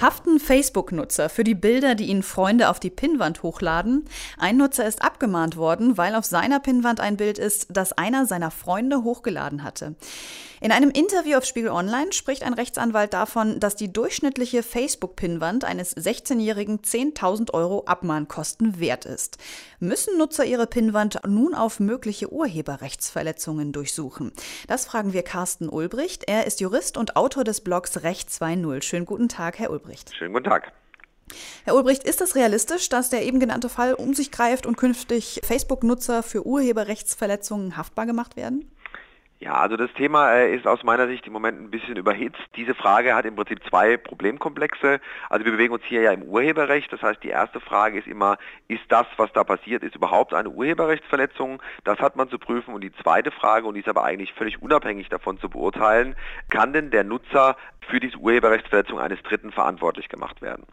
Haften 0.00 0.40
Facebook-Nutzer 0.40 1.28
für 1.28 1.44
die 1.44 1.54
Bilder, 1.54 1.94
die 1.94 2.06
ihnen 2.06 2.24
Freunde 2.24 2.68
auf 2.68 2.80
die 2.80 2.90
Pinnwand 2.90 3.42
hochladen? 3.42 4.06
Ein 4.38 4.56
Nutzer 4.56 4.86
ist 4.86 5.02
abgemahnt 5.02 5.56
worden, 5.56 5.96
weil 5.96 6.16
auf 6.16 6.24
seiner 6.24 6.58
Pinnwand 6.58 6.98
ein 7.00 7.16
Bild 7.16 7.38
ist, 7.38 7.68
das 7.70 7.92
einer 7.92 8.26
seiner 8.26 8.50
Freunde 8.50 9.04
hochgeladen 9.04 9.62
hatte. 9.62 9.94
In 10.60 10.72
einem 10.72 10.90
Interview 10.90 11.36
auf 11.36 11.44
Spiegel 11.44 11.70
Online 11.70 12.12
spricht 12.12 12.42
ein 12.42 12.54
Rechtsanwalt 12.54 13.12
davon, 13.12 13.60
dass 13.60 13.76
die 13.76 13.92
durchschnittliche 13.92 14.62
Facebook-Pinnwand 14.62 15.62
eines 15.62 15.94
16-Jährigen 15.94 16.80
10.000 16.80 17.52
Euro 17.52 17.84
Abmahnkosten 17.84 18.80
wert 18.80 19.04
ist. 19.04 19.36
Müssen 19.78 20.16
Nutzer 20.16 20.44
ihre 20.44 20.66
Pinnwand 20.66 21.20
nun 21.26 21.54
auf 21.54 21.80
mögliche 21.80 22.32
Urheberrechtsverletzungen 22.32 23.72
durchsuchen? 23.72 24.32
Das 24.66 24.86
fragen 24.86 25.12
wir 25.12 25.22
Carsten 25.22 25.68
Ulbricht. 25.68 26.24
Er 26.26 26.46
ist 26.46 26.60
Jurist 26.60 26.96
und 26.96 27.14
Autor 27.14 27.44
des 27.44 27.60
Blogs 27.60 28.02
Recht 28.02 28.30
2.0. 28.30 28.82
Schönen 28.82 29.06
guten 29.06 29.28
Tag, 29.28 29.58
Herr 29.58 29.70
Ulbricht. 29.70 29.83
Schönen 30.12 30.32
guten 30.32 30.48
Tag. 30.48 30.72
Herr 31.64 31.74
Ulbricht, 31.74 32.04
ist 32.04 32.20
es 32.20 32.34
realistisch, 32.34 32.88
dass 32.88 33.10
der 33.10 33.24
eben 33.24 33.40
genannte 33.40 33.68
Fall 33.68 33.94
um 33.94 34.14
sich 34.14 34.30
greift 34.30 34.66
und 34.66 34.76
künftig 34.76 35.40
Facebook-Nutzer 35.44 36.22
für 36.22 36.46
Urheberrechtsverletzungen 36.46 37.76
haftbar 37.76 38.06
gemacht 38.06 38.36
werden? 38.36 38.70
Ja, 39.44 39.56
also 39.56 39.76
das 39.76 39.92
Thema 39.92 40.32
äh, 40.32 40.56
ist 40.56 40.66
aus 40.66 40.82
meiner 40.84 41.06
Sicht 41.06 41.26
im 41.26 41.34
Moment 41.34 41.60
ein 41.60 41.70
bisschen 41.70 41.96
überhitzt. 41.96 42.40
Diese 42.56 42.74
Frage 42.74 43.14
hat 43.14 43.26
im 43.26 43.36
Prinzip 43.36 43.62
zwei 43.68 43.98
Problemkomplexe. 43.98 45.00
Also 45.28 45.44
wir 45.44 45.52
bewegen 45.52 45.74
uns 45.74 45.84
hier 45.84 46.00
ja 46.00 46.12
im 46.12 46.22
Urheberrecht. 46.22 46.90
Das 46.90 47.02
heißt, 47.02 47.22
die 47.22 47.28
erste 47.28 47.60
Frage 47.60 47.98
ist 47.98 48.08
immer, 48.08 48.38
ist 48.68 48.84
das, 48.88 49.06
was 49.18 49.30
da 49.34 49.44
passiert, 49.44 49.82
ist 49.82 49.96
überhaupt 49.96 50.32
eine 50.32 50.48
Urheberrechtsverletzung? 50.48 51.62
Das 51.84 51.98
hat 51.98 52.16
man 52.16 52.30
zu 52.30 52.38
prüfen. 52.38 52.72
Und 52.72 52.80
die 52.80 52.92
zweite 53.02 53.30
Frage, 53.30 53.66
und 53.66 53.74
die 53.74 53.80
ist 53.80 53.88
aber 53.88 54.02
eigentlich 54.02 54.32
völlig 54.32 54.62
unabhängig 54.62 55.10
davon 55.10 55.38
zu 55.38 55.50
beurteilen, 55.50 56.16
kann 56.48 56.72
denn 56.72 56.90
der 56.90 57.04
Nutzer 57.04 57.58
für 57.86 58.00
diese 58.00 58.16
Urheberrechtsverletzung 58.16 58.98
eines 58.98 59.22
Dritten 59.24 59.52
verantwortlich 59.52 60.08
gemacht 60.08 60.40
werden? 60.40 60.64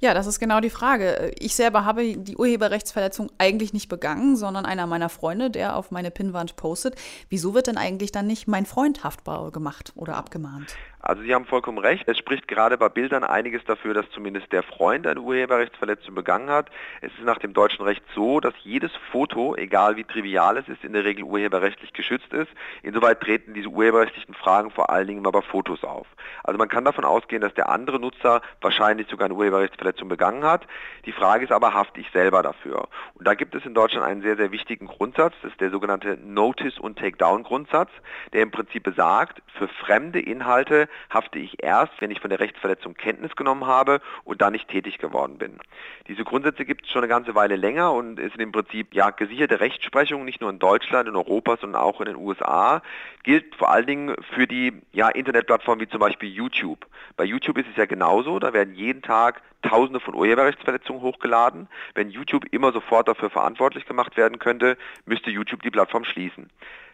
Ja, 0.00 0.14
das 0.14 0.26
ist 0.26 0.40
genau 0.40 0.60
die 0.60 0.70
Frage. 0.70 1.32
Ich 1.38 1.54
selber 1.54 1.84
habe 1.84 2.16
die 2.16 2.36
Urheberrechtsverletzung 2.36 3.30
eigentlich 3.38 3.72
nicht 3.72 3.88
begangen, 3.88 4.36
sondern 4.36 4.66
einer 4.66 4.86
meiner 4.86 5.08
Freunde, 5.08 5.50
der 5.50 5.76
auf 5.76 5.90
meine 5.90 6.10
Pinnwand 6.10 6.56
postet. 6.56 6.96
Wieso 7.28 7.54
wird 7.54 7.66
denn 7.66 7.78
eigentlich 7.78 8.12
dann 8.12 8.26
nicht 8.26 8.48
mein 8.48 8.66
Freund 8.66 9.04
haftbar 9.04 9.50
gemacht 9.50 9.92
oder 9.94 10.16
abgemahnt? 10.16 10.74
Also 11.04 11.22
Sie 11.22 11.34
haben 11.34 11.46
vollkommen 11.46 11.78
recht. 11.78 12.04
Es 12.06 12.16
spricht 12.16 12.46
gerade 12.46 12.78
bei 12.78 12.88
Bildern 12.88 13.24
einiges 13.24 13.64
dafür, 13.64 13.92
dass 13.92 14.08
zumindest 14.10 14.52
der 14.52 14.62
Freund 14.62 15.04
eine 15.04 15.20
Urheberrechtsverletzung 15.20 16.14
begangen 16.14 16.48
hat. 16.48 16.70
Es 17.00 17.10
ist 17.14 17.24
nach 17.24 17.38
dem 17.38 17.54
deutschen 17.54 17.84
Recht 17.84 18.04
so, 18.14 18.38
dass 18.38 18.54
jedes 18.62 18.92
Foto, 19.10 19.56
egal 19.56 19.96
wie 19.96 20.04
trivial 20.04 20.56
es 20.58 20.68
ist, 20.68 20.84
in 20.84 20.92
der 20.92 21.04
Regel 21.04 21.24
urheberrechtlich 21.24 21.92
geschützt 21.92 22.32
ist. 22.32 22.48
Insoweit 22.84 23.20
treten 23.20 23.52
diese 23.52 23.66
urheberrechtlichen 23.66 24.34
Fragen 24.34 24.70
vor 24.70 24.90
allen 24.90 25.08
Dingen 25.08 25.18
immer 25.18 25.32
bei 25.32 25.42
Fotos 25.42 25.82
auf. 25.82 26.06
Also 26.44 26.56
man 26.56 26.68
kann 26.68 26.84
davon 26.84 27.04
ausgehen, 27.04 27.42
dass 27.42 27.54
der 27.54 27.68
andere 27.68 27.98
Nutzer 27.98 28.40
wahrscheinlich 28.60 29.08
sogar 29.08 29.24
eine 29.24 29.34
Urheberrechtsverletzung 29.34 30.08
begangen 30.08 30.44
hat. 30.44 30.68
Die 31.04 31.12
Frage 31.12 31.44
ist 31.44 31.52
aber, 31.52 31.74
hafte 31.74 32.00
ich 32.00 32.10
selber 32.12 32.44
dafür? 32.44 32.86
Und 33.14 33.26
da 33.26 33.34
gibt 33.34 33.56
es 33.56 33.66
in 33.66 33.74
Deutschland 33.74 34.06
einen 34.06 34.22
sehr, 34.22 34.36
sehr 34.36 34.52
wichtigen 34.52 34.86
Grundsatz. 34.86 35.34
Das 35.42 35.50
ist 35.50 35.60
der 35.60 35.70
sogenannte 35.70 36.16
Notice- 36.16 36.78
und 36.78 36.96
Takedown-Grundsatz, 37.00 37.90
der 38.32 38.42
im 38.42 38.52
Prinzip 38.52 38.84
besagt, 38.84 39.42
für 39.58 39.66
fremde 39.66 40.20
Inhalte 40.20 40.88
hafte 41.10 41.38
ich 41.38 41.62
erst, 41.62 41.92
wenn 42.00 42.10
ich 42.10 42.20
von 42.20 42.30
der 42.30 42.40
Rechtsverletzung 42.40 42.94
Kenntnis 42.94 43.36
genommen 43.36 43.66
habe 43.66 44.00
und 44.24 44.42
dann 44.42 44.52
nicht 44.52 44.68
tätig 44.68 44.98
geworden 44.98 45.38
bin. 45.38 45.58
Diese 46.08 46.24
Grundsätze 46.24 46.64
gibt 46.64 46.84
es 46.84 46.90
schon 46.90 47.02
eine 47.02 47.08
ganze 47.08 47.34
Weile 47.34 47.56
länger 47.56 47.92
und 47.92 48.16
sind 48.16 48.40
im 48.40 48.52
Prinzip 48.52 48.94
ja 48.94 49.10
gesicherte 49.10 49.60
Rechtsprechung, 49.60 50.24
nicht 50.24 50.40
nur 50.40 50.50
in 50.50 50.58
Deutschland, 50.58 51.08
in 51.08 51.16
Europa, 51.16 51.56
sondern 51.60 51.82
auch 51.82 52.00
in 52.00 52.06
den 52.06 52.16
USA. 52.16 52.82
Gilt 53.22 53.54
vor 53.54 53.70
allen 53.70 53.86
Dingen 53.86 54.16
für 54.34 54.46
die 54.46 54.72
ja, 54.92 55.08
Internetplattformen 55.08 55.84
wie 55.84 55.90
zum 55.90 56.00
Beispiel 56.00 56.30
YouTube. 56.30 56.86
Bei 57.16 57.24
YouTube 57.24 57.58
ist 57.58 57.68
es 57.70 57.76
ja 57.76 57.86
genauso, 57.86 58.38
da 58.38 58.52
werden 58.52 58.74
jeden 58.74 59.02
Tag 59.02 59.42
Tausende 59.62 60.00
von 60.00 60.14
Urheberrechtsverletzungen 60.14 61.02
hochgeladen. 61.02 61.68
Wenn 61.94 62.10
YouTube 62.10 62.44
immer 62.50 62.72
sofort 62.72 63.08
dafür 63.08 63.30
verantwortlich 63.30 63.86
gemacht 63.86 64.16
werden 64.16 64.38
könnte, 64.38 64.76
müsste 65.06 65.30
YouTube 65.30 65.62
die 65.62 65.70
Plattform 65.70 66.04
schließen. 66.04 66.50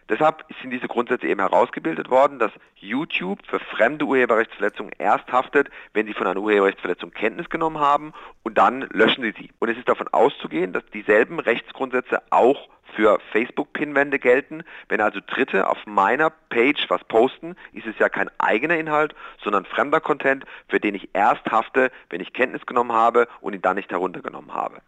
Deshalb 0.09 0.43
sind 0.59 0.71
diese 0.71 0.87
Grundsätze 0.87 1.27
eben 1.27 1.39
herausgebildet 1.39 2.09
worden, 2.09 2.39
dass 2.39 2.51
YouTube 2.75 3.45
für 3.45 3.59
fremde 3.59 4.05
Urheberrechtsverletzungen 4.05 4.91
erst 4.97 5.31
haftet, 5.31 5.69
wenn 5.93 6.07
sie 6.07 6.13
von 6.13 6.25
einer 6.25 6.39
Urheberrechtsverletzung 6.39 7.11
Kenntnis 7.11 7.49
genommen 7.49 7.79
haben 7.79 8.13
und 8.43 8.57
dann 8.57 8.81
löschen 8.91 9.23
sie 9.23 9.33
sie. 9.37 9.51
Und 9.59 9.69
es 9.69 9.77
ist 9.77 9.87
davon 9.87 10.07
auszugehen, 10.07 10.73
dass 10.73 10.83
dieselben 10.87 11.39
Rechtsgrundsätze 11.39 12.23
auch 12.31 12.69
für 12.95 13.19
Facebook-Pinwände 13.31 14.19
gelten. 14.19 14.63
Wenn 14.87 15.01
also 15.01 15.19
Dritte 15.25 15.67
auf 15.67 15.77
meiner 15.85 16.29
Page 16.29 16.85
was 16.89 17.03
posten, 17.05 17.55
ist 17.73 17.87
es 17.87 17.97
ja 17.99 18.09
kein 18.09 18.29
eigener 18.39 18.77
Inhalt, 18.77 19.15
sondern 19.43 19.65
fremder 19.65 20.01
Content, 20.01 20.45
für 20.67 20.79
den 20.79 20.95
ich 20.95 21.09
erst 21.13 21.45
hafte, 21.51 21.91
wenn 22.09 22.21
ich 22.21 22.33
Kenntnis 22.33 22.65
genommen 22.65 22.91
habe 22.91 23.27
und 23.41 23.53
ihn 23.53 23.61
dann 23.61 23.75
nicht 23.75 23.91
heruntergenommen 23.91 24.53
habe. 24.53 24.81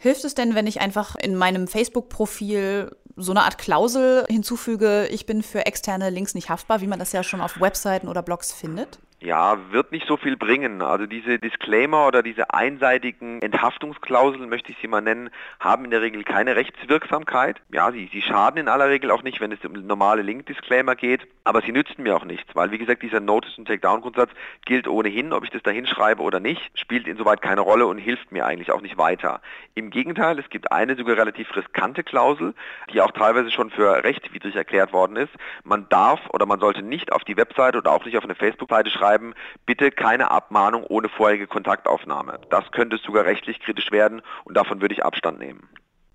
Hilft 0.00 0.24
es 0.24 0.34
denn, 0.34 0.54
wenn 0.54 0.66
ich 0.66 0.80
einfach 0.80 1.16
in 1.16 1.34
meinem 1.34 1.66
Facebook-Profil 1.66 2.96
so 3.16 3.32
eine 3.32 3.42
Art 3.42 3.58
Klausel 3.58 4.24
hinzufüge, 4.28 5.08
ich 5.10 5.26
bin 5.26 5.42
für 5.42 5.66
externe 5.66 6.10
Links 6.10 6.34
nicht 6.34 6.50
haftbar, 6.50 6.80
wie 6.80 6.86
man 6.86 7.00
das 7.00 7.12
ja 7.12 7.24
schon 7.24 7.40
auf 7.40 7.60
Webseiten 7.60 8.06
oder 8.06 8.22
Blogs 8.22 8.52
findet? 8.52 9.00
Ja, 9.20 9.58
wird 9.72 9.90
nicht 9.90 10.06
so 10.06 10.16
viel 10.16 10.36
bringen. 10.36 10.80
Also 10.80 11.06
diese 11.06 11.40
Disclaimer 11.40 12.06
oder 12.06 12.22
diese 12.22 12.54
einseitigen 12.54 13.42
Enthaftungsklauseln, 13.42 14.48
möchte 14.48 14.70
ich 14.70 14.78
sie 14.80 14.86
mal 14.86 15.00
nennen, 15.00 15.30
haben 15.58 15.84
in 15.84 15.90
der 15.90 16.02
Regel 16.02 16.22
keine 16.22 16.54
Rechtswirksamkeit. 16.54 17.60
Ja, 17.72 17.90
sie, 17.90 18.08
sie 18.12 18.22
schaden 18.22 18.60
in 18.60 18.68
aller 18.68 18.88
Regel 18.88 19.10
auch 19.10 19.24
nicht, 19.24 19.40
wenn 19.40 19.50
es 19.50 19.64
um 19.64 19.72
normale 19.72 20.22
Link-Disclaimer 20.22 20.94
geht, 20.94 21.26
aber 21.42 21.62
sie 21.62 21.72
nützen 21.72 22.04
mir 22.04 22.14
auch 22.14 22.24
nichts, 22.24 22.54
weil 22.54 22.70
wie 22.70 22.78
gesagt, 22.78 23.02
dieser 23.02 23.18
Notice- 23.18 23.58
und 23.58 23.66
Takedown-Grundsatz 23.66 24.30
gilt 24.64 24.86
ohnehin, 24.86 25.32
ob 25.32 25.42
ich 25.42 25.50
das 25.50 25.64
da 25.64 25.72
hinschreibe 25.72 26.22
oder 26.22 26.38
nicht, 26.38 26.62
spielt 26.78 27.08
insoweit 27.08 27.42
keine 27.42 27.62
Rolle 27.62 27.88
und 27.88 27.98
hilft 27.98 28.30
mir 28.30 28.46
eigentlich 28.46 28.70
auch 28.70 28.82
nicht 28.82 28.98
weiter. 28.98 29.40
Im 29.74 29.90
Gegenteil, 29.90 30.38
es 30.38 30.48
gibt 30.48 30.70
eine 30.70 30.94
sogar 30.94 31.16
relativ 31.16 31.56
riskante 31.56 32.04
Klausel, 32.04 32.54
die 32.92 33.00
auch 33.00 33.10
teilweise 33.10 33.50
schon 33.50 33.70
für 33.70 34.04
rechtswidrig 34.04 34.54
erklärt 34.54 34.92
worden 34.92 35.16
ist. 35.16 35.32
Man 35.64 35.88
darf 35.88 36.20
oder 36.30 36.46
man 36.46 36.60
sollte 36.60 36.82
nicht 36.82 37.10
auf 37.10 37.24
die 37.24 37.36
Webseite 37.36 37.78
oder 37.78 37.90
auch 37.90 38.04
nicht 38.04 38.16
auf 38.16 38.24
eine 38.24 38.36
Facebook-Seite 38.36 38.90
schreiben, 38.90 39.07
schreiben, 39.08 39.34
bitte 39.66 39.90
keine 39.90 40.30
Abmahnung 40.30 40.84
ohne 40.84 41.08
vorherige 41.08 41.46
Kontaktaufnahme. 41.46 42.40
Das 42.50 42.70
könnte 42.72 42.98
sogar 42.98 43.24
rechtlich 43.24 43.60
kritisch 43.60 43.90
werden 43.90 44.22
und 44.44 44.56
davon 44.56 44.80
würde 44.80 44.94
ich 44.94 45.04
Abstand 45.04 45.38
nehmen. 45.38 45.68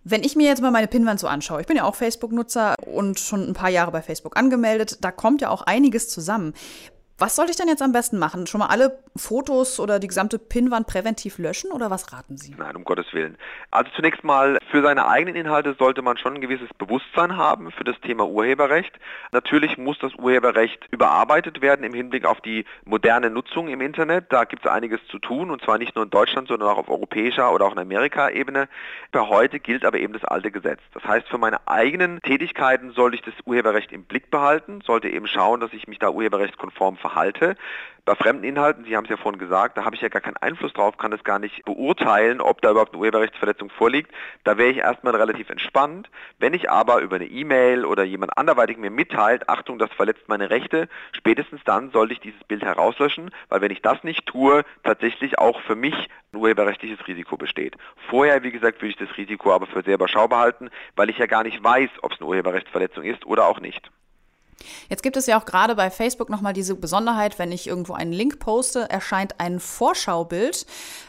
Wenn 0.06 0.24
ich 0.24 0.36
mir 0.36 0.48
jetzt 0.48 0.62
mal 0.62 0.72
meine 0.72 0.88
Pinwand 0.88 1.20
so 1.20 1.28
anschaue, 1.28 1.62
ich 1.62 1.68
bin 1.68 1.78
ja 1.78 1.86
auch 1.86 1.96
Facebook-Nutzer 1.96 2.76
und 2.86 3.20
schon 3.20 3.48
ein 3.48 3.54
paar 3.54 3.70
Jahre 3.70 3.92
bei 3.92 4.02
Facebook 4.02 4.38
angemeldet, 4.38 4.98
da 5.02 5.12
kommt 5.12 5.42
ja 5.42 5.50
auch 5.50 5.62
einiges 5.62 6.10
zusammen. 6.10 6.54
Was 7.24 7.38
sollte 7.38 7.52
ich 7.52 7.58
denn 7.58 7.70
jetzt 7.70 7.82
am 7.82 7.94
besten 7.94 8.20
machen? 8.20 8.48
Schon 8.48 8.60
mal 8.60 8.68
alle 8.68 9.00
Fotos 9.16 9.80
oder 9.80 9.98
die 10.00 10.08
gesamte 10.08 10.38
Pinnwand 10.38 10.88
präventiv 10.88 11.38
löschen 11.38 11.72
oder 11.72 11.90
was 11.90 12.12
raten 12.12 12.36
Sie? 12.36 12.54
Nein, 12.58 12.76
um 12.76 12.84
Gottes 12.84 13.14
Willen. 13.14 13.38
Also 13.72 13.90
zunächst 13.96 14.26
mal, 14.26 14.58
für 14.70 14.82
seine 14.82 15.08
eigenen 15.08 15.36
Inhalte 15.38 15.74
sollte 15.80 16.02
man 16.02 16.18
schon 16.18 16.34
ein 16.34 16.42
gewisses 16.42 16.68
Bewusstsein 16.78 17.38
haben 17.38 17.72
für 17.72 17.86
das 17.86 17.98
Thema 18.02 18.28
Urheberrecht. 18.28 18.92
Natürlich 19.32 19.78
muss 19.78 19.98
das 20.00 20.14
Urheberrecht 20.16 20.86
überarbeitet 20.92 21.62
werden 21.62 21.86
im 21.86 21.94
Hinblick 21.94 22.26
auf 22.26 22.42
die 22.42 22.66
moderne 22.84 23.30
Nutzung 23.30 23.70
im 23.70 23.80
Internet. 23.80 24.26
Da 24.28 24.44
gibt 24.44 24.66
es 24.66 24.70
einiges 24.70 25.00
zu 25.08 25.18
tun 25.18 25.50
und 25.50 25.64
zwar 25.64 25.78
nicht 25.78 25.96
nur 25.96 26.04
in 26.04 26.10
Deutschland, 26.12 26.50
sondern 26.50 26.68
auch 26.68 26.78
auf 26.78 26.90
europäischer 26.90 27.54
oder 27.54 27.64
auch 27.64 27.72
in 27.72 27.80
Amerika-Ebene. 27.80 28.68
Für 29.14 29.30
heute 29.30 29.62
gilt 29.62 29.86
aber 29.86 29.98
eben 29.98 30.12
das 30.12 30.26
alte 30.26 30.52
Gesetz. 30.52 30.82
Das 30.94 31.06
heißt, 31.06 31.30
für 31.30 31.38
meine 31.38 31.66
eigenen 31.70 32.20
Tätigkeiten 32.20 32.92
sollte 32.92 33.16
ich 33.16 33.22
das 33.22 33.36
Urheberrecht 33.46 33.94
im 33.94 34.04
Blick 34.04 34.30
behalten, 34.30 34.82
sollte 34.82 35.08
eben 35.08 35.28
schauen, 35.28 35.62
dass 35.62 35.72
ich 35.72 35.88
mich 35.88 36.00
da 36.00 36.10
urheberrechtskonform 36.10 36.98
verhalte 36.98 37.13
verhalte. 37.14 37.56
Bei 38.06 38.16
fremden 38.16 38.44
Inhalten, 38.44 38.84
Sie 38.84 38.98
haben 38.98 39.06
es 39.06 39.10
ja 39.10 39.16
vorhin 39.16 39.40
gesagt, 39.40 39.78
da 39.78 39.86
habe 39.86 39.96
ich 39.96 40.02
ja 40.02 40.10
gar 40.10 40.22
keinen 40.22 40.36
Einfluss 40.36 40.74
drauf, 40.74 40.98
kann 40.98 41.12
das 41.12 41.24
gar 41.24 41.40
nicht 41.40 41.64
beurteilen, 41.64 42.42
ob 42.42 42.62
da 42.62 42.72
überhaupt 42.72 42.92
eine 42.92 43.00
Urheberrechtsverletzung 43.00 43.70
vorliegt. 43.70 44.12
Da 44.44 44.58
wäre 44.58 44.72
ich 44.72 44.78
erstmal 44.80 45.16
relativ 45.16 45.50
entspannt. 45.50 46.10
Wenn 46.38 46.54
ich 46.54 46.70
aber 46.70 47.00
über 47.00 47.16
eine 47.16 47.28
E-Mail 47.28 47.86
oder 47.86 48.04
jemand 48.04 48.38
anderweitig 48.38 48.78
mir 48.78 48.92
mitteilt, 48.92 49.48
Achtung, 49.48 49.80
das 49.80 49.90
verletzt 49.94 50.28
meine 50.28 50.50
Rechte, 50.50 50.90
spätestens 51.14 51.62
dann 51.64 51.92
sollte 51.92 52.12
ich 52.12 52.20
dieses 52.20 52.44
Bild 52.44 52.64
herauslöschen, 52.64 53.32
weil 53.48 53.62
wenn 53.62 53.72
ich 53.72 53.82
das 53.82 54.04
nicht 54.04 54.26
tue, 54.26 54.66
tatsächlich 54.84 55.40
auch 55.40 55.62
für 55.62 55.76
mich 55.76 56.10
ein 56.34 56.38
urheberrechtliches 56.38 57.08
Risiko 57.08 57.38
besteht. 57.38 57.78
Vorher, 58.10 58.44
wie 58.44 58.52
gesagt, 58.52 58.82
würde 58.82 58.90
ich 58.90 58.98
das 58.98 59.16
Risiko 59.16 59.54
aber 59.54 59.68
für 59.68 59.82
sehr 59.82 59.96
überschaubar 59.96 60.42
halten, 60.42 60.70
weil 60.98 61.10
ich 61.10 61.20
ja 61.20 61.28
gar 61.28 61.44
nicht 61.44 61.64
weiß, 61.64 61.90
ob 62.02 62.12
es 62.12 62.20
eine 62.20 62.28
Urheberrechtsverletzung 62.28 63.06
ist 63.06 63.26
oder 63.26 63.48
auch 63.48 63.62
nicht. 63.62 63.90
Jetzt 64.90 65.04
gibt 65.04 65.18
es 65.18 65.26
ja 65.26 65.40
auch 65.40 65.46
gerade 65.46 65.76
bei 65.76 65.90
Facebook 65.90 66.30
nochmal 66.30 66.54
diese 66.54 66.76
Besonderheit, 66.76 67.40
wenn 67.40 67.52
ich 67.52 67.68
irgendwo 67.68 67.94
einen 67.94 68.12
Link 68.12 68.40
poste, 68.40 68.90
erscheint 68.90 69.40
ein 69.40 69.60
Vorschaubild. 69.60 70.66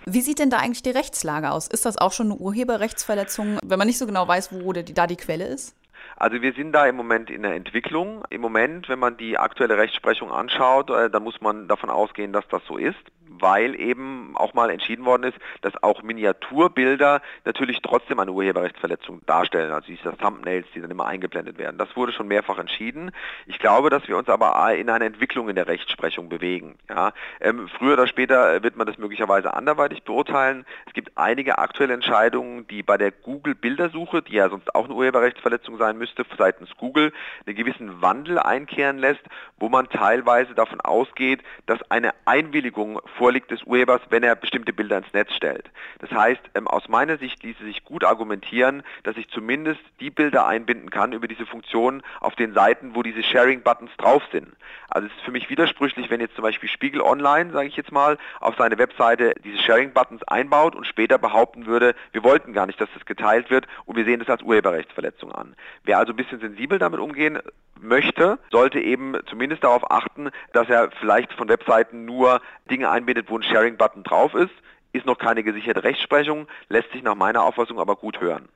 Wie 0.06 0.20
sieht 0.20 0.38
denn 0.38 0.50
da 0.50 0.58
eigentlich 0.58 0.82
die 0.82 0.90
Rechtslage 0.90 1.50
aus? 1.50 1.68
Ist 1.68 1.84
das 1.84 1.98
auch 1.98 2.12
schon 2.12 2.32
eine 2.32 2.36
Urheberrechtsverletzung, 2.36 3.58
wenn 3.64 3.78
man 3.78 3.86
nicht 3.86 3.98
so 3.98 4.06
genau 4.06 4.26
weiß, 4.26 4.52
wo 4.52 4.72
da 4.72 5.06
die 5.06 5.16
Quelle 5.16 5.46
ist? 5.46 5.74
Also 6.16 6.40
wir 6.42 6.52
sind 6.52 6.72
da 6.72 6.86
im 6.86 6.96
Moment 6.96 7.28
in 7.30 7.42
der 7.42 7.54
Entwicklung. 7.54 8.24
Im 8.30 8.40
Moment, 8.40 8.88
wenn 8.88 8.98
man 8.98 9.16
die 9.16 9.36
aktuelle 9.36 9.76
Rechtsprechung 9.76 10.30
anschaut, 10.30 10.90
äh, 10.90 11.10
dann 11.10 11.24
muss 11.24 11.40
man 11.40 11.66
davon 11.66 11.90
ausgehen, 11.90 12.32
dass 12.32 12.46
das 12.48 12.62
so 12.66 12.76
ist 12.76 12.94
weil 13.40 13.78
eben 13.78 14.36
auch 14.36 14.54
mal 14.54 14.70
entschieden 14.70 15.04
worden 15.04 15.24
ist, 15.24 15.38
dass 15.62 15.82
auch 15.82 16.02
Miniaturbilder 16.02 17.22
natürlich 17.44 17.80
trotzdem 17.82 18.20
eine 18.20 18.32
Urheberrechtsverletzung 18.32 19.20
darstellen, 19.26 19.72
also 19.72 19.86
diese 19.86 20.16
Thumbnails, 20.16 20.66
die 20.74 20.80
dann 20.80 20.90
immer 20.90 21.06
eingeblendet 21.06 21.58
werden. 21.58 21.78
Das 21.78 21.96
wurde 21.96 22.12
schon 22.12 22.28
mehrfach 22.28 22.58
entschieden. 22.58 23.10
Ich 23.46 23.58
glaube, 23.58 23.90
dass 23.90 24.06
wir 24.08 24.16
uns 24.16 24.28
aber 24.28 24.74
in 24.74 24.90
eine 24.90 25.04
Entwicklung 25.04 25.48
in 25.48 25.56
der 25.56 25.66
Rechtsprechung 25.66 26.28
bewegen. 26.28 26.76
Ja. 26.88 27.12
Ähm, 27.40 27.68
früher 27.68 27.94
oder 27.94 28.06
später 28.06 28.62
wird 28.62 28.76
man 28.76 28.86
das 28.86 28.98
möglicherweise 28.98 29.54
anderweitig 29.54 30.02
beurteilen. 30.04 30.64
Es 30.86 30.92
gibt 30.92 31.12
einige 31.16 31.58
aktuelle 31.58 31.94
Entscheidungen, 31.94 32.66
die 32.68 32.82
bei 32.82 32.96
der 32.96 33.10
Google-Bildersuche, 33.10 34.22
die 34.22 34.34
ja 34.34 34.48
sonst 34.48 34.74
auch 34.74 34.84
eine 34.84 34.94
Urheberrechtsverletzung 34.94 35.78
sein 35.78 35.98
müsste, 35.98 36.24
seitens 36.36 36.70
Google 36.76 37.12
einen 37.46 37.56
gewissen 37.56 38.02
Wandel 38.02 38.38
einkehren 38.38 38.98
lässt, 38.98 39.22
wo 39.58 39.68
man 39.68 39.88
teilweise 39.88 40.54
davon 40.54 40.80
ausgeht, 40.80 41.40
dass 41.66 41.78
eine 41.90 42.12
Einwilligung 42.24 43.00
vorliegt 43.24 43.50
des 43.50 43.62
Urhebers, 43.62 44.02
wenn 44.10 44.22
er 44.22 44.36
bestimmte 44.36 44.74
Bilder 44.74 44.98
ins 44.98 45.10
Netz 45.14 45.32
stellt. 45.32 45.70
Das 45.98 46.10
heißt, 46.10 46.42
ähm, 46.54 46.68
aus 46.68 46.90
meiner 46.90 47.16
Sicht 47.16 47.42
ließe 47.42 47.64
sich 47.64 47.82
gut 47.82 48.04
argumentieren, 48.04 48.82
dass 49.02 49.16
ich 49.16 49.30
zumindest 49.30 49.80
die 49.98 50.10
Bilder 50.10 50.46
einbinden 50.46 50.90
kann 50.90 51.14
über 51.14 51.26
diese 51.26 51.46
Funktion 51.46 52.02
auf 52.20 52.34
den 52.34 52.52
Seiten, 52.52 52.94
wo 52.94 53.02
diese 53.02 53.22
Sharing-Buttons 53.22 53.92
drauf 53.96 54.22
sind. 54.30 54.48
Also 54.90 55.06
es 55.06 55.14
ist 55.14 55.22
für 55.22 55.30
mich 55.30 55.48
widersprüchlich, 55.48 56.10
wenn 56.10 56.20
jetzt 56.20 56.34
zum 56.34 56.42
Beispiel 56.42 56.68
Spiegel 56.68 57.00
Online, 57.00 57.50
sage 57.50 57.66
ich 57.66 57.76
jetzt 57.76 57.92
mal, 57.92 58.18
auf 58.40 58.56
seine 58.58 58.76
Webseite 58.76 59.32
diese 59.42 59.56
Sharing-Buttons 59.56 60.22
einbaut 60.24 60.76
und 60.76 60.86
später 60.86 61.16
behaupten 61.16 61.64
würde, 61.64 61.94
wir 62.12 62.24
wollten 62.24 62.52
gar 62.52 62.66
nicht, 62.66 62.78
dass 62.78 62.90
das 62.92 63.06
geteilt 63.06 63.48
wird 63.48 63.66
und 63.86 63.96
wir 63.96 64.04
sehen 64.04 64.20
das 64.20 64.28
als 64.28 64.42
Urheberrechtsverletzung 64.42 65.32
an. 65.32 65.56
Wer 65.84 65.96
also 65.96 66.12
ein 66.12 66.16
bisschen 66.16 66.40
sensibel 66.40 66.78
damit 66.78 67.00
umgehen 67.00 67.38
möchte, 67.80 68.38
sollte 68.50 68.80
eben 68.80 69.16
zumindest 69.28 69.64
darauf 69.64 69.90
achten, 69.90 70.30
dass 70.52 70.68
er 70.68 70.90
vielleicht 71.00 71.32
von 71.32 71.48
Webseiten 71.48 72.04
nur 72.04 72.40
Dinge 72.70 72.90
einbindet, 72.90 73.30
wo 73.30 73.38
ein 73.38 73.42
Sharing-Button 73.42 74.04
drauf 74.04 74.34
ist. 74.34 74.52
Ist 74.92 75.06
noch 75.06 75.18
keine 75.18 75.42
gesicherte 75.42 75.82
Rechtsprechung, 75.82 76.46
lässt 76.68 76.92
sich 76.92 77.02
nach 77.02 77.16
meiner 77.16 77.42
Auffassung 77.42 77.80
aber 77.80 77.96
gut 77.96 78.20
hören. 78.20 78.48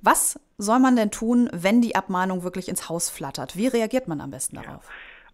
Was 0.00 0.38
soll 0.58 0.78
man 0.78 0.96
denn 0.96 1.10
tun, 1.10 1.50
wenn 1.52 1.80
die 1.82 1.96
Abmahnung 1.96 2.44
wirklich 2.44 2.68
ins 2.68 2.88
Haus 2.88 3.10
flattert? 3.10 3.56
Wie 3.56 3.66
reagiert 3.66 4.08
man 4.08 4.20
am 4.20 4.30
besten 4.30 4.56
darauf? 4.56 4.84
Ja. 4.84 4.90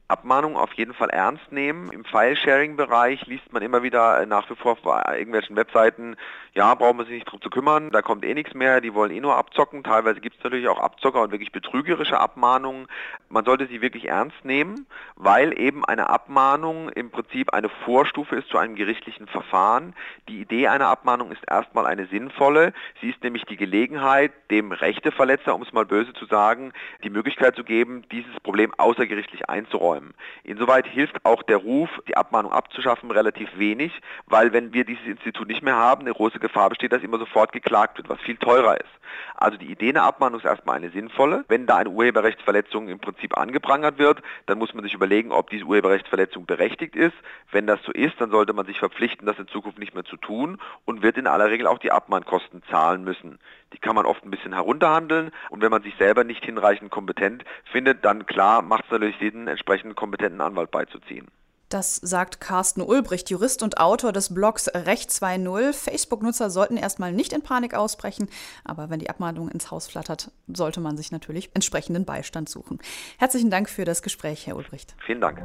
Abmahnungen 0.07 0.59
auf 0.59 0.73
jeden 0.75 0.93
Fall 0.93 1.09
ernst 1.09 1.51
nehmen. 1.51 1.91
Im 1.91 2.05
File-Sharing-Bereich 2.05 3.25
liest 3.27 3.51
man 3.53 3.63
immer 3.63 3.83
wieder 3.83 4.27
nach 4.27 4.49
wie 4.51 4.55
vor 4.55 4.73
auf 4.73 5.07
irgendwelchen 5.09 5.57
Webseiten, 5.57 6.17
ja, 6.53 6.75
brauchen 6.75 6.99
wir 6.99 7.05
sich 7.05 7.15
nicht 7.15 7.25
drum 7.25 7.41
zu 7.41 7.51
kümmern, 7.51 7.91
da 7.91 8.01
kommt 8.01 8.25
eh 8.25 8.35
nichts 8.35 8.55
mehr, 8.55 8.81
die 8.81 8.95
wollen 8.95 9.11
eh 9.11 9.21
nur 9.21 9.37
abzocken. 9.37 9.83
Teilweise 9.83 10.21
gibt 10.21 10.37
es 10.37 10.45
natürlich 10.45 10.69
auch 10.69 10.79
Abzocker 10.79 11.23
und 11.23 11.33
wirklich 11.33 11.53
betrügerische 11.53 12.21
Abmahnungen. 12.21 12.87
Man 13.29 13.45
sollte 13.45 13.67
sie 13.67 13.81
wirklich 13.81 14.09
ernst 14.09 14.45
nehmen, 14.45 14.87
weil 15.17 15.59
eben 15.59 15.85
eine 15.85 16.11
Abmahnung 16.11 16.91
im 16.91 17.11
Prinzip 17.11 17.53
eine 17.53 17.71
Vorstufe 17.85 18.37
ist 18.37 18.49
zu 18.51 18.59
einem 18.59 18.77
gerichtlichen 18.77 19.27
Verfahren. 19.27 19.95
Die 20.29 20.41
Idee 20.41 20.69
einer 20.69 20.89
Abmahnung 20.89 21.33
ist 21.33 21.43
erstmal 21.49 21.87
eine 21.87 22.07
sinnvolle. 22.07 22.73
Sie 23.01 23.11
ist 23.11 23.23
nämlich 23.23 23.45
die 23.47 23.57
Gelegenheit, 23.57 24.33
dem 24.51 24.71
Rechteverletzer, 24.71 25.55
um 25.55 25.63
es 25.63 25.73
mal 25.73 25.87
böse 25.87 26.13
zu 26.13 26.27
sagen, 26.27 26.73
die 27.03 27.11
Möglichkeit 27.11 27.57
zu 27.57 27.65
geben, 27.65 28.05
dieses 28.13 28.39
Problem 28.41 28.73
außergerichtlich 28.77 29.49
einzuräumen 29.49 29.94
einräumen. 29.95 30.15
Insoweit 30.43 30.87
hilft 30.87 31.25
auch 31.25 31.43
der 31.43 31.59
Ruf, 31.59 31.89
die 32.09 32.17
Abmahnung 32.17 32.53
abzuschaffen, 32.53 33.11
relativ 33.11 33.49
wenig, 33.59 33.93
weil 34.27 34.53
wenn 34.53 34.73
wir 34.73 34.85
dieses 34.85 35.07
Institut 35.07 35.49
nicht 35.49 35.63
mehr 35.63 35.77
haben, 35.77 36.03
eine 36.03 36.13
große 36.13 36.39
Gefahr 36.39 36.69
besteht, 36.69 36.93
dass 36.93 37.03
immer 37.03 37.19
sofort 37.19 37.53
geklagt 37.53 37.99
wird, 37.99 38.09
was 38.09 38.21
viel 38.21 38.37
teurer 38.37 38.79
ist. 38.79 38.91
Also 39.37 39.57
die 39.57 39.71
Idee 39.71 39.91
einer 39.91 40.03
Abmahnung 40.03 40.41
ist 40.41 40.47
erstmal 40.47 40.77
eine 40.77 40.91
sinnvolle. 40.91 41.45
Wenn 41.49 41.67
da 41.67 41.77
eine 41.77 41.91
Urheberrechtsverletzung 41.91 42.89
im 42.89 42.99
Prinzip 42.99 43.37
angeprangert 43.37 43.99
wird, 43.99 44.23
dann 44.47 44.59
muss 44.59 44.75
man 44.75 44.83
sich 44.83 44.95
überlegen, 44.95 45.33
ob 45.33 45.51
diese 45.51 45.65
Urheberrechtsverletzung 45.65 46.47
berechtigt 46.47 46.97
ist. 46.97 47.15
Wenn 47.51 47.67
das 47.67 47.81
so 47.85 47.93
ist, 47.93 48.21
dann 48.21 48.31
sollte 48.31 48.53
man 48.53 48.67
sich 48.67 48.79
verpflichten, 48.79 49.27
das 49.27 49.39
in 49.39 49.49
Zukunft 49.49 49.79
nicht 49.79 49.95
mehr 49.95 50.05
zu 50.05 50.17
tun 50.17 50.59
und 50.85 51.03
wird 51.03 51.17
in 51.17 51.27
aller 51.27 51.51
Regel 51.51 51.67
auch 51.67 51.79
die 51.79 51.93
Abmahnkosten 51.93 52.63
zahlen 52.71 53.05
müssen. 53.05 53.39
Die 53.75 53.79
kann 53.79 53.95
man 53.95 54.07
oft 54.07 54.25
ein 54.25 54.31
bisschen 54.31 54.55
herunterhandeln 54.55 55.31
und 55.51 55.61
wenn 55.61 55.71
man 55.71 55.83
sich 55.83 55.95
selber 55.99 56.25
nicht 56.25 56.45
hinreichend 56.45 56.91
kompetent 56.91 57.45
findet, 57.71 58.05
dann 58.05 58.25
klar 58.25 58.63
macht 58.63 58.85
es 58.87 58.91
natürlich 58.93 59.19
Sinn, 59.19 59.49
entsprechend 59.49 59.97
kompetenten 59.97 60.41
Anwalt 60.41 60.71
beizuziehen. 60.71 61.29
Das 61.75 61.97
sagt 61.97 62.41
Carsten 62.41 62.83
Ulbricht, 62.83 63.31
Jurist 63.31 63.63
und 63.65 63.79
Autor 63.79 64.13
des 64.13 64.33
Blogs 64.33 64.69
Recht 64.73 65.11
2.0. 65.11 65.73
Facebook-Nutzer 65.73 66.49
sollten 66.49 66.77
erstmal 66.77 67.11
nicht 67.11 67.33
in 67.33 67.43
Panik 67.43 67.75
ausbrechen, 67.75 68.29
aber 68.65 68.91
wenn 68.91 69.01
die 69.01 69.11
Abmahnung 69.11 69.49
ins 69.49 69.73
Haus 69.73 69.89
flattert, 69.89 70.31
sollte 70.47 70.81
man 70.81 70.97
sich 70.97 71.11
natürlich 71.11 71.51
entsprechenden 71.53 72.05
Beistand 72.05 72.49
suchen. 72.49 72.79
Herzlichen 73.19 73.51
Dank 73.51 73.69
für 73.69 73.85
das 73.85 74.03
Gespräch, 74.03 74.47
Herr 74.47 74.55
Ulbricht. 74.55 74.95
Vielen 75.05 75.21
Dank. 75.21 75.43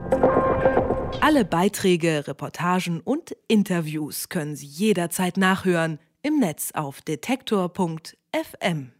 Alle 1.22 1.46
Beiträge, 1.46 2.28
Reportagen 2.28 3.02
und 3.02 3.36
Interviews 3.48 4.30
können 4.30 4.56
Sie 4.56 4.68
jederzeit 4.68 5.36
nachhören 5.38 5.98
im 6.22 6.38
Netz 6.40 6.74
auf 6.76 7.02
detektor.fm. 7.02 8.19
FM. 8.34 8.92